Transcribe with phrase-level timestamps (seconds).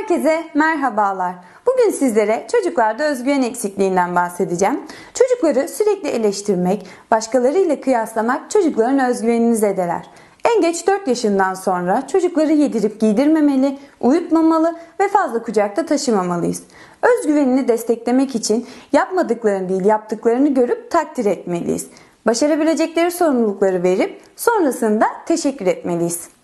[0.00, 1.34] Herkese merhabalar.
[1.66, 4.80] Bugün sizlere çocuklarda özgüven eksikliğinden bahsedeceğim.
[5.14, 10.06] Çocukları sürekli eleştirmek, başkalarıyla kıyaslamak çocukların özgüvenini zedeler.
[10.44, 16.62] En geç 4 yaşından sonra çocukları yedirip giydirmemeli, uyutmamalı ve fazla kucakta taşımamalıyız.
[17.02, 21.86] Özgüvenini desteklemek için yapmadıklarını değil yaptıklarını görüp takdir etmeliyiz.
[22.26, 26.35] Başarabilecekleri sorumlulukları verip sonrasında teşekkür etmeliyiz.